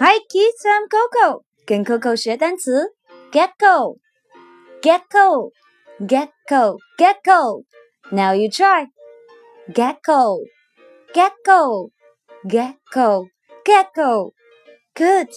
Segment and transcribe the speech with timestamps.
[0.00, 1.44] Hi kids, I'm Coco.
[1.66, 2.94] 跟 Coco 学单词
[3.30, 3.98] ，gecko,
[4.80, 5.50] gecko,
[6.00, 7.62] gecko, gecko.
[8.10, 8.88] Now you try.
[9.68, 10.38] Gecko,
[11.12, 11.90] gecko,
[12.48, 13.26] gecko,
[13.64, 14.32] gecko.
[14.94, 15.28] Good.